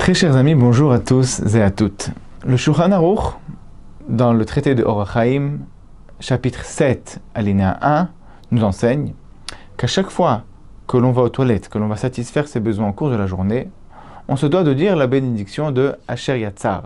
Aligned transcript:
Très 0.00 0.14
chers 0.14 0.34
amis, 0.34 0.54
bonjour 0.54 0.92
à 0.92 0.98
tous 0.98 1.40
et 1.54 1.60
à 1.60 1.70
toutes. 1.70 2.08
Le 2.46 2.56
Shulchan 2.56 2.90
Aruch, 2.90 3.34
dans 4.08 4.32
le 4.32 4.46
traité 4.46 4.74
de 4.74 4.82
Orachaim, 4.82 5.58
chapitre 6.20 6.64
7, 6.64 7.20
alinéa 7.34 7.78
1, 7.82 8.08
nous 8.50 8.64
enseigne 8.64 9.12
qu'à 9.76 9.86
chaque 9.86 10.08
fois 10.08 10.44
que 10.86 10.96
l'on 10.96 11.12
va 11.12 11.20
aux 11.20 11.28
toilettes, 11.28 11.68
que 11.68 11.76
l'on 11.76 11.86
va 11.86 11.96
satisfaire 11.96 12.48
ses 12.48 12.60
besoins 12.60 12.88
au 12.88 12.92
cours 12.94 13.10
de 13.10 13.14
la 13.14 13.26
journée, 13.26 13.68
on 14.26 14.36
se 14.36 14.46
doit 14.46 14.64
de 14.64 14.72
dire 14.72 14.96
la 14.96 15.06
bénédiction 15.06 15.70
de 15.70 15.94
Asher 16.08 16.40
Yatzar 16.40 16.84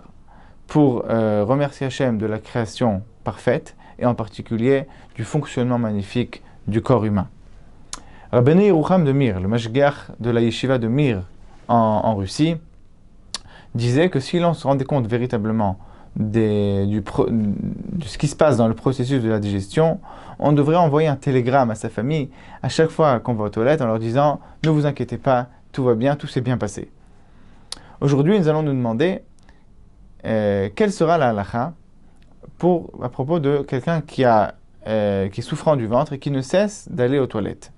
pour 0.67 1.05
euh, 1.09 1.45
remercier 1.45 1.87
Hachem 1.87 2.17
de 2.17 2.25
la 2.25 2.39
création 2.39 3.01
parfaite 3.23 3.77
et 3.97 4.05
en 4.05 4.13
particulier 4.13 4.87
du 5.15 5.23
fonctionnement 5.23 5.79
magnifique 5.79 6.43
du 6.67 6.81
corps 6.81 7.05
humain. 7.05 7.29
Rabbeinu 8.33 8.63
Yerucham 8.63 9.05
de 9.05 9.13
Mir, 9.13 9.39
le 9.39 9.47
mashgiach 9.47 10.11
de 10.19 10.31
la 10.31 10.41
yeshiva 10.41 10.79
de 10.79 10.89
Mir 10.89 11.21
en, 11.69 12.13
Russie, 12.15 12.57
disait 13.75 14.09
que 14.09 14.19
si 14.19 14.39
l'on 14.39 14.53
se 14.53 14.65
rendait 14.65 14.85
compte 14.85 15.07
véritablement 15.07 15.77
de 16.15 17.01
ce 18.05 18.17
qui 18.17 18.27
se 18.27 18.35
passe 18.35 18.55
dans 18.57 18.69
le 18.69 18.73
processus 18.73 19.21
de 19.21 19.29
la 19.29 19.39
digestion, 19.39 19.99
on 20.39 20.53
devrait 20.53 20.77
envoyer 20.77 21.07
un 21.07 21.17
télégramme 21.17 21.71
à 21.71 21.75
sa 21.75 21.89
famille 21.89 22.29
à 22.63 22.69
chaque 22.69 22.89
fois 22.89 23.19
qu'on 23.19 23.33
va 23.33 23.45
aux 23.45 23.49
toilettes 23.49 23.81
en 23.81 23.87
leur 23.87 23.99
disant 23.99 24.39
Ne 24.63 24.69
vous 24.69 24.85
inquiétez 24.85 25.17
pas, 25.17 25.47
tout 25.71 25.83
va 25.83 25.93
bien, 25.95 26.15
tout 26.15 26.27
s'est 26.27 26.41
bien 26.41 26.57
passé. 26.57 26.89
Aujourd'hui, 28.01 28.39
nous 28.39 28.47
allons 28.47 28.63
nous 28.63 28.73
demander 28.73 29.21
euh, 30.25 30.69
quelle 30.73 30.91
sera 30.91 31.17
la 31.17 31.29
halakha 31.29 31.73
pour, 32.57 32.91
à 33.03 33.09
propos 33.09 33.39
de 33.39 33.59
quelqu'un 33.67 34.01
qui, 34.01 34.23
euh, 34.25 35.29
qui 35.29 35.41
est 35.41 35.43
souffrant 35.43 35.75
du 35.75 35.87
ventre 35.87 36.13
et 36.13 36.19
qui 36.19 36.31
ne 36.31 36.41
cesse 36.41 36.87
d'aller 36.89 37.19
aux 37.19 37.27
toilettes. 37.27 37.71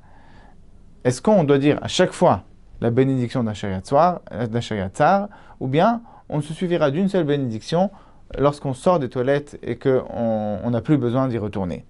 Est-ce 1.03 1.21
qu'on 1.21 1.43
doit 1.43 1.57
dire 1.57 1.79
à 1.81 1.87
chaque 1.87 2.11
fois 2.11 2.43
la 2.81 2.91
bénédiction 2.91 3.43
d'un 3.43 3.53
Yatzar 3.53 5.29
ou 5.59 5.67
bien 5.67 6.01
on 6.29 6.41
se 6.41 6.53
suffira 6.53 6.91
d'une 6.91 7.07
seule 7.07 7.23
bénédiction 7.23 7.89
lorsqu'on 8.37 8.73
sort 8.73 8.99
des 8.99 9.09
toilettes 9.09 9.57
et 9.63 9.77
qu'on 9.77 10.69
n'a 10.69 10.81
plus 10.81 10.97
besoin 10.97 11.27
d'y 11.27 11.37
retourner 11.37 11.85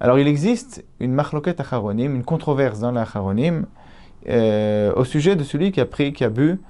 Alors 0.00 0.18
il 0.18 0.26
existe 0.26 0.84
une 0.98 1.12
machloket 1.12 1.60
acharonim, 1.60 2.14
une 2.14 2.24
controverse 2.24 2.80
dans 2.80 2.92
l'acharonim 2.92 3.66
euh, 4.28 4.92
au 4.94 5.04
sujet 5.04 5.36
de 5.36 5.44
celui 5.44 5.72
qui 5.72 5.80
a 5.80 5.86
pris, 5.86 6.12
qui 6.12 6.24
a 6.24 6.30
bu 6.30 6.60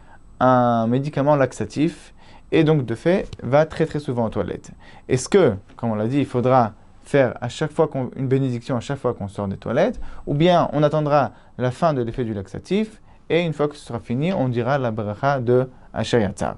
un 0.41 0.87
médicament 0.87 1.37
laxatif 1.37 2.15
et 2.53 2.65
donc 2.65 2.84
de 2.84 2.95
fait 2.95 3.28
va 3.43 3.67
très 3.67 3.87
très 3.87 4.01
souvent 4.01 4.27
aux 4.27 4.31
toilettes. 4.31 4.71
Est-ce 5.09 5.28
que, 5.28 5.55
comme 5.77 5.91
on 5.91 5.95
l'a 5.95 6.09
dit, 6.09 6.19
il 6.19 6.27
faudra 6.27 6.73
faire 7.11 7.34
à 7.41 7.48
chaque 7.48 7.72
fois 7.72 7.91
une 8.14 8.28
bénédiction 8.28 8.77
à 8.77 8.80
chaque 8.80 8.98
fois 8.98 9.14
qu'on 9.14 9.27
sort 9.27 9.48
des 9.48 9.56
toilettes, 9.56 10.00
ou 10.27 10.34
bien 10.34 10.69
on 10.72 10.83
attendra 10.83 11.33
la 11.58 11.72
fin 11.72 11.92
de 11.92 12.03
l'effet 12.03 12.25
du 12.25 12.34
laxatif 12.34 13.03
et 13.28 13.41
une 13.42 13.53
fois 13.53 13.66
que 13.69 13.75
ce 13.75 13.84
sera 13.84 13.98
fini, 13.98 14.33
on 14.33 14.48
dira 14.48 14.78
la 14.78 14.92
bracha 14.92 15.41
de 15.41 15.69
Asher 15.92 16.20
Yatzar. 16.20 16.56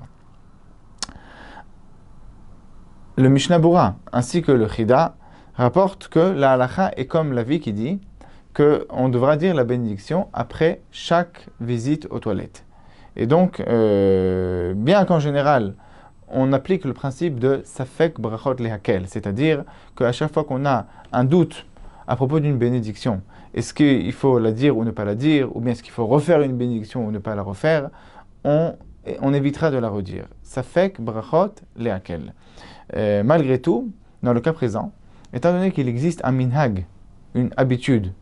Le 3.17 3.28
Mishnah 3.28 3.58
Bura 3.58 3.97
ainsi 4.12 4.42
que 4.42 4.53
le 4.53 4.69
Chida 4.69 5.17
rapportent 5.55 6.08
que 6.08 6.19
la 6.19 6.53
halacha 6.53 6.92
est 6.97 7.06
comme 7.06 7.33
la 7.33 7.42
vie 7.42 7.61
qui 7.61 7.73
dit 7.73 8.00
qu'on 8.55 9.08
devra 9.08 9.36
dire 9.36 9.55
la 9.55 9.64
bénédiction 9.64 10.28
après 10.34 10.83
chaque 10.91 11.47
visite 11.61 12.06
aux 12.11 12.19
toilettes. 12.19 12.67
Et 13.17 13.27
donc, 13.27 13.61
euh, 13.61 14.75
bien 14.75 15.05
qu'en 15.06 15.19
général, 15.19 15.75
on 16.33 16.52
applique 16.52 16.84
le 16.84 16.94
principe 16.94 17.38
de 17.38 17.61
Safek 17.64 18.20
Brachot 18.20 18.55
Lehakel, 18.55 19.06
c'est-à-dire 19.06 19.64
qu'à 19.97 20.12
chaque 20.12 20.33
fois 20.33 20.44
qu'on 20.44 20.64
a 20.64 20.86
un 21.12 21.24
doute 21.24 21.66
à 22.06 22.16
propos 22.16 22.41
d'une 22.41 22.56
bénédiction, 22.56 23.20
est-ce 23.55 23.74
qu'il 23.74 24.12
faut 24.12 24.39
la 24.39 24.50
dire 24.50 24.77
ou 24.77 24.84
ne 24.84 24.90
pas 24.90 25.05
la 25.05 25.14
dire, 25.14 25.55
ou 25.55 25.61
bien 25.61 25.73
est-ce 25.73 25.83
qu'il 25.83 25.92
faut 25.92 26.07
refaire 26.07 26.40
une 26.40 26.57
bénédiction 26.57 27.07
ou 27.07 27.11
ne 27.11 27.18
pas 27.18 27.34
la 27.34 27.42
refaire, 27.42 27.90
on, 28.45 28.74
évitera 29.33 29.70
de 29.70 29.77
la 29.77 29.89
redire. 29.89 30.24
Safek 30.42 31.01
Brachot 31.01 31.55
Lehakel. 31.77 32.34
Euh, 32.96 33.23
malgré 33.23 33.61
tout, 33.61 33.92
dans 34.23 34.33
le 34.33 34.40
cas 34.40 34.52
présent, 34.52 34.92
étant 35.33 35.52
donné 35.52 35.70
qu'il 35.70 35.89
existe 35.89 36.23
un 36.24 36.33
minhag, 36.33 36.86
une 37.34 37.51
habitude 37.57 38.12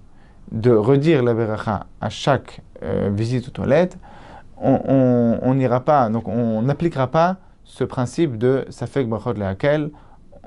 de 0.52 0.72
redire 0.72 1.22
la 1.22 1.32
beracha 1.32 1.86
à 2.00 2.08
chaque 2.08 2.60
euh, 2.82 3.10
visite 3.12 3.48
aux 3.48 3.52
toilettes, 3.52 3.96
on 4.62 5.54
n'ira 5.54 5.80
pas, 5.80 6.10
donc 6.10 6.28
on 6.28 6.60
n'appliquera 6.60 7.06
pas 7.06 7.38
ce 7.64 7.84
principe 7.84 8.38
de 8.38 8.66
Safek 8.70 9.08
Brachot 9.08 9.34
laquelle 9.34 9.90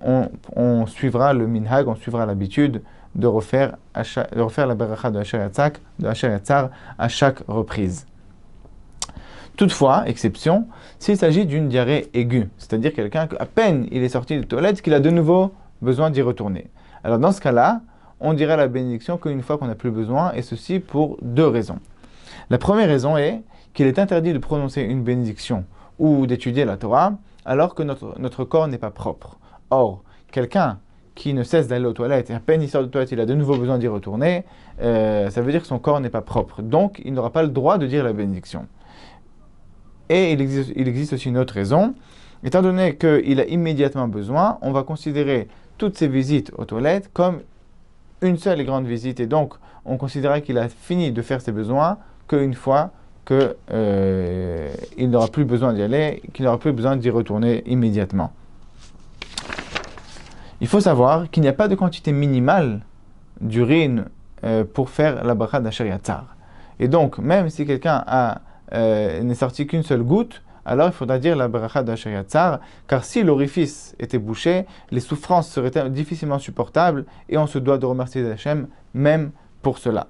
on, 0.03 0.29
on 0.55 0.85
suivra 0.85 1.33
le 1.33 1.47
minhag, 1.47 1.87
on 1.87 1.95
suivra 1.95 2.25
l'habitude 2.25 2.81
de 3.15 3.27
refaire, 3.27 3.77
de 3.95 4.61
la 4.67 4.75
beracha 4.75 5.11
de 5.11 5.19
Asher 5.19 6.27
Yatzar 6.27 6.69
à 6.97 7.07
chaque 7.07 7.39
reprise. 7.47 8.07
Toutefois, 9.55 10.03
exception, 10.07 10.67
s'il 10.97 11.15
s'agit 11.15 11.45
d'une 11.45 11.69
diarrhée 11.69 12.09
aiguë, 12.13 12.49
c'est-à-dire 12.57 12.91
quelqu'un 12.91 13.27
qu'à 13.27 13.45
peine 13.45 13.87
il 13.91 14.01
est 14.01 14.09
sorti 14.09 14.37
de 14.37 14.43
toilette, 14.43 14.81
qu'il 14.81 14.95
a 14.95 14.99
de 14.99 15.11
nouveau 15.11 15.53
besoin 15.81 16.09
d'y 16.09 16.23
retourner. 16.23 16.71
Alors 17.03 17.19
dans 17.19 17.31
ce 17.31 17.39
cas-là, 17.39 17.81
on 18.19 18.33
dirait 18.33 18.57
la 18.57 18.67
bénédiction 18.67 19.17
qu'une 19.17 19.43
fois 19.43 19.57
qu'on 19.57 19.67
n'a 19.67 19.75
plus 19.75 19.91
besoin, 19.91 20.31
et 20.33 20.41
ceci 20.41 20.79
pour 20.79 21.17
deux 21.21 21.47
raisons. 21.47 21.77
La 22.49 22.57
première 22.57 22.87
raison 22.87 23.15
est 23.15 23.41
qu'il 23.73 23.85
est 23.85 23.99
interdit 23.99 24.33
de 24.33 24.39
prononcer 24.39 24.81
une 24.81 25.03
bénédiction 25.03 25.65
ou 25.99 26.25
d'étudier 26.27 26.65
la 26.65 26.77
Torah 26.77 27.13
alors 27.45 27.75
que 27.75 27.83
notre, 27.83 28.19
notre 28.19 28.45
corps 28.45 28.67
n'est 28.67 28.77
pas 28.77 28.91
propre. 28.91 29.37
Or, 29.69 30.03
quelqu'un 30.31 30.79
qui 31.15 31.33
ne 31.33 31.43
cesse 31.43 31.67
d'aller 31.67 31.85
aux 31.85 31.93
toilettes 31.93 32.29
et 32.29 32.33
à 32.33 32.39
peine 32.39 32.61
il 32.61 32.69
sort 32.69 32.81
de 32.81 32.87
toilette, 32.87 33.11
il 33.11 33.19
a 33.19 33.25
de 33.25 33.33
nouveau 33.33 33.57
besoin 33.57 33.77
d'y 33.77 33.87
retourner, 33.87 34.45
euh, 34.81 35.29
ça 35.29 35.41
veut 35.41 35.51
dire 35.51 35.61
que 35.61 35.67
son 35.67 35.79
corps 35.79 35.99
n'est 35.99 36.09
pas 36.09 36.21
propre. 36.21 36.61
Donc, 36.61 37.01
il 37.05 37.13
n'aura 37.13 37.31
pas 37.31 37.43
le 37.43 37.49
droit 37.49 37.77
de 37.77 37.85
dire 37.85 38.03
la 38.03 38.13
bénédiction. 38.13 38.67
Et 40.09 40.33
il 40.33 40.41
existe, 40.41 41.13
aussi 41.13 41.29
une 41.29 41.37
autre 41.37 41.53
raison. 41.53 41.93
Étant 42.43 42.61
donné 42.61 42.97
qu'il 42.97 43.39
a 43.39 43.45
immédiatement 43.45 44.07
besoin, 44.07 44.57
on 44.61 44.71
va 44.71 44.83
considérer 44.83 45.47
toutes 45.77 45.97
ces 45.97 46.07
visites 46.07 46.51
aux 46.57 46.65
toilettes 46.65 47.09
comme 47.13 47.41
une 48.21 48.37
seule 48.37 48.63
grande 48.63 48.85
visite. 48.85 49.19
Et 49.19 49.27
donc, 49.27 49.53
on 49.85 49.97
considérera 49.97 50.41
qu'il 50.41 50.57
a 50.57 50.67
fini 50.67 51.11
de 51.11 51.21
faire 51.21 51.41
ses 51.41 51.51
besoins 51.51 51.97
qu'une 52.27 52.53
fois 52.53 52.91
qu'il 53.25 53.55
euh, 53.71 54.62
n'aura 55.09 55.27
plus 55.27 55.45
besoin 55.45 55.73
d'y 55.73 55.81
aller, 55.81 56.21
qu'il 56.33 56.45
n'aura 56.45 56.57
plus 56.57 56.71
besoin 56.71 56.95
d'y 56.95 57.09
retourner 57.09 57.63
immédiatement. 57.65 58.31
Il 60.61 60.67
faut 60.67 60.79
savoir 60.79 61.29
qu'il 61.29 61.41
n'y 61.43 61.49
a 61.49 61.53
pas 61.53 61.67
de 61.67 61.75
quantité 61.75 62.11
minimale 62.11 62.81
d'urine 63.41 64.05
euh, 64.43 64.63
pour 64.63 64.89
faire 64.89 65.23
la 65.23 65.35
bracha 65.35 65.59
d'Asher 65.59 65.87
Yatzar. 65.87 66.35
Et 66.79 66.87
donc, 66.87 67.17
même 67.17 67.49
si 67.49 67.65
quelqu'un 67.65 68.03
euh, 68.73 69.21
n'est 69.21 69.35
sorti 69.35 69.67
qu'une 69.67 69.83
seule 69.83 70.03
goutte, 70.03 70.41
alors 70.65 70.87
il 70.87 70.93
faudra 70.93 71.19
dire 71.19 71.35
la 71.35 71.47
bracha 71.47 71.83
d'Asher 71.83 72.11
Yatzar, 72.11 72.59
car 72.87 73.03
si 73.03 73.23
l'orifice 73.23 73.95
était 73.99 74.17
bouché, 74.17 74.65
les 74.91 75.01
souffrances 75.01 75.49
seraient 75.49 75.89
difficilement 75.89 76.39
supportables 76.39 77.05
et 77.27 77.37
on 77.37 77.47
se 77.47 77.59
doit 77.59 77.77
de 77.77 77.85
remercier 77.85 78.25
Hachem 78.29 78.67
même 78.93 79.31
pour 79.61 79.77
cela. 79.77 80.07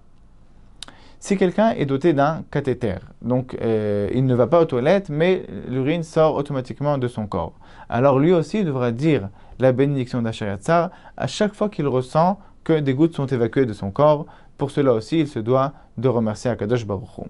Si 1.24 1.38
quelqu'un 1.38 1.70
est 1.70 1.86
doté 1.86 2.12
d'un 2.12 2.44
cathéter, 2.52 2.96
donc 3.22 3.56
euh, 3.62 4.10
il 4.14 4.26
ne 4.26 4.36
va 4.36 4.46
pas 4.46 4.60
aux 4.60 4.66
toilettes, 4.66 5.08
mais 5.08 5.46
l'urine 5.70 6.04
sort 6.04 6.36
automatiquement 6.36 6.98
de 6.98 7.08
son 7.08 7.28
corps, 7.28 7.54
alors 7.88 8.20
lui 8.20 8.34
aussi 8.34 8.66
devra 8.66 8.92
dire 8.92 9.30
la 9.58 9.72
bénédiction 9.72 10.22
d'Achayatzar 10.22 10.90
à 11.16 11.28
chaque 11.28 11.54
fois 11.54 11.70
qu'il 11.70 11.88
ressent 11.88 12.40
que 12.66 12.78
des 12.78 12.94
gouttes 12.94 13.16
sont 13.16 13.26
évacuées 13.26 13.66
de 13.66 13.72
son 13.72 13.90
corps. 13.90 14.26
Pour 14.58 14.70
cela 14.70 14.92
aussi, 14.92 15.22
il 15.22 15.30
se 15.30 15.40
doit 15.40 15.72
de 15.98 16.10
remercier 16.10 16.52
Akadosh 16.52 16.86
Baruch 16.86 17.18
Hu. 17.18 17.22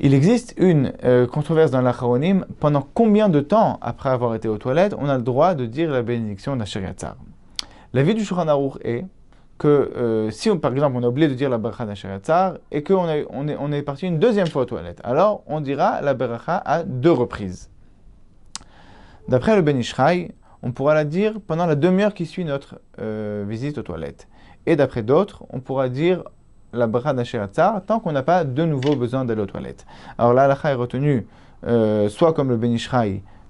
Il 0.00 0.12
existe 0.12 0.54
une 0.56 0.92
euh, 1.04 1.28
controverse 1.28 1.70
dans 1.70 1.82
l'Acharonim. 1.82 2.46
Pendant 2.58 2.84
combien 2.94 3.28
de 3.28 3.38
temps, 3.38 3.78
après 3.80 4.08
avoir 4.08 4.34
été 4.34 4.48
aux 4.48 4.58
toilettes, 4.58 4.96
on 4.98 5.08
a 5.08 5.16
le 5.16 5.22
droit 5.22 5.54
de 5.54 5.66
dire 5.66 5.88
la 5.88 6.02
bénédiction 6.02 6.56
d'Achayatzar 6.56 7.14
La 7.92 8.02
vie 8.02 8.14
du 8.14 8.24
Shulchan 8.24 8.48
est 8.82 9.04
que 9.58 9.68
euh, 9.68 10.30
si 10.30 10.54
par 10.56 10.72
exemple 10.72 10.96
on 10.96 11.02
a 11.02 11.08
oublié 11.08 11.28
de 11.28 11.34
dire 11.34 11.48
la 11.48 11.58
bracha 11.58 11.86
d'Asheratzar 11.86 12.54
et 12.72 12.82
qu'on 12.82 13.08
est, 13.08 13.26
on 13.30 13.48
est, 13.48 13.56
on 13.56 13.82
parti 13.82 14.06
une 14.06 14.18
deuxième 14.18 14.48
fois 14.48 14.62
aux 14.62 14.66
toilettes, 14.66 15.00
alors 15.04 15.42
on 15.46 15.60
dira 15.60 16.00
la 16.00 16.14
bracha 16.14 16.56
à 16.64 16.82
deux 16.82 17.12
reprises. 17.12 17.70
D'après 19.28 19.56
le 19.56 19.62
Ben 19.62 19.80
on 20.62 20.72
pourra 20.72 20.94
la 20.94 21.04
dire 21.04 21.34
pendant 21.46 21.66
la 21.66 21.74
demi-heure 21.74 22.14
qui 22.14 22.26
suit 22.26 22.44
notre 22.44 22.80
euh, 22.98 23.44
visite 23.46 23.78
aux 23.78 23.82
toilettes. 23.82 24.28
Et 24.66 24.76
d'après 24.76 25.02
d'autres, 25.02 25.44
on 25.50 25.60
pourra 25.60 25.88
dire 25.88 26.24
la 26.72 26.86
bracha 26.86 27.12
d'Asheratzar 27.12 27.84
tant 27.86 28.00
qu'on 28.00 28.12
n'a 28.12 28.22
pas 28.22 28.44
de 28.44 28.64
nouveau 28.64 28.96
besoin 28.96 29.24
d'aller 29.24 29.42
aux 29.42 29.46
toilettes. 29.46 29.86
Alors 30.18 30.34
là, 30.34 30.48
la 30.48 30.70
est 30.70 30.74
retenue 30.74 31.26
euh, 31.66 32.08
soit 32.08 32.32
comme 32.32 32.50
le 32.50 32.56
Ben 32.56 32.76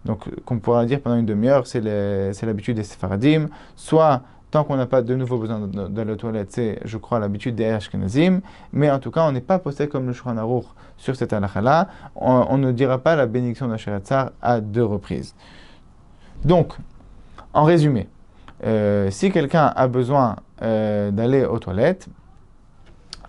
donc 0.05 0.29
qu'on 0.45 0.59
pourra 0.59 0.85
dire 0.85 1.01
pendant 1.01 1.17
une 1.17 1.27
demi-heure, 1.27 1.67
c'est 1.67 1.81
l'habitude 1.81 2.77
des 2.77 2.85
Sefaradim, 2.85 3.49
soit 3.75 4.23
Tant 4.55 4.63
qu'on 4.63 4.77
n'a 4.77 4.87
pas 4.87 5.03
de 5.03 5.17
nouveau 5.17 5.39
besoin 5.39 5.59
d'aller 5.67 6.13
aux 6.13 6.17
toilettes, 6.17 6.53
c'est, 6.53 6.79
je 6.85 6.97
crois, 6.97 7.19
l'habitude 7.19 7.57
des 7.57 7.65
Ashkenazim. 7.65 8.41
Mais 8.73 8.89
en 8.89 9.01
tout 9.01 9.11
cas, 9.11 9.27
on 9.27 9.33
n'est 9.33 9.41
pas 9.41 9.59
posté 9.59 9.89
comme 9.89 10.07
le 10.07 10.13
Shulchan 10.13 10.37
Aruch 10.37 10.67
sur 10.97 11.17
cette 11.17 11.33
halakha-là. 11.33 11.89
On, 12.15 12.57
ne 12.57 12.71
dira 12.71 12.99
pas 12.99 13.17
la 13.17 13.27
bénédiction 13.27 13.67
d'Asheratzar 13.67 14.31
à 14.41 14.61
deux 14.61 14.85
reprises. 14.85 15.35
Donc, 16.45 16.77
en 17.53 17.65
résumé, 17.65 18.07
euh, 18.65 19.11
si 19.11 19.33
quelqu'un 19.33 19.73
a 19.75 19.89
besoin 19.89 20.37
euh, 20.63 21.11
d'aller 21.11 21.45
aux 21.45 21.59
toilettes, 21.59 22.07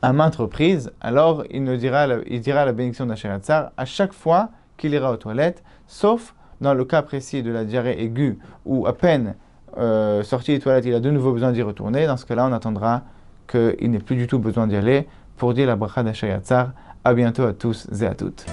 à 0.03 0.13
maintes 0.13 0.35
reprises, 0.35 0.91
alors 1.01 1.43
il, 1.49 1.65
dira, 1.79 2.05
la, 2.05 2.17
il 2.27 2.39
dira 2.39 2.65
la 2.65 2.71
bénédiction 2.71 3.07
à 3.09 3.85
chaque 3.85 4.13
fois 4.13 4.49
qu'il 4.77 4.93
ira 4.93 5.11
aux 5.11 5.17
toilettes, 5.17 5.63
sauf 5.87 6.35
dans 6.61 6.75
le 6.75 6.85
cas 6.85 7.01
précis 7.01 7.41
de 7.41 7.49
la 7.49 7.65
diarrhée 7.65 7.99
aiguë, 8.03 8.37
où 8.63 8.85
à 8.85 8.93
peine 8.93 9.33
euh, 9.77 10.23
sorti 10.23 10.53
des 10.53 10.59
toilettes, 10.59 10.85
il 10.85 10.93
a 10.93 10.99
de 10.99 11.11
nouveau 11.11 11.31
besoin 11.31 11.51
d'y 11.51 11.61
retourner. 11.61 12.07
Dans 12.07 12.17
ce 12.17 12.25
cas-là, 12.25 12.47
on 12.49 12.53
attendra 12.53 13.03
qu'il 13.47 13.91
n'ait 13.91 13.99
plus 13.99 14.15
du 14.15 14.27
tout 14.27 14.39
besoin 14.39 14.67
d'y 14.67 14.75
aller 14.75 15.07
pour 15.37 15.53
dire 15.53 15.67
la 15.67 15.75
bracha 15.75 16.03
d'Achayatzar. 16.03 16.71
À 17.03 17.13
bientôt 17.13 17.43
à 17.43 17.53
tous 17.53 17.87
et 18.01 18.05
à 18.05 18.15
toutes. 18.15 18.45